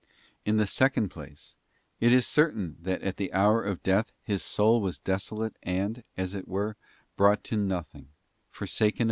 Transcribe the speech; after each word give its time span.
In 0.45 0.57
the 0.57 0.65
second 0.65 1.09
place, 1.09 1.57
it 1.99 2.11
is 2.11 2.25
certain 2.25 2.75
that 2.81 3.03
at 3.03 3.17
the 3.17 3.31
hour 3.31 3.61
of 3.61 3.83
death 3.83 4.11
His 4.23 4.41
soul 4.41 4.81
was 4.81 4.97
desolate 4.97 5.55
and, 5.61 6.03
as 6.17 6.33
it 6.33 6.47
were, 6.47 6.75
brought 7.15 7.43
to 7.43 7.55
nothing, 7.55 8.07
forsaken 8.49 8.95
of 8.95 8.99
*§. 8.99 8.99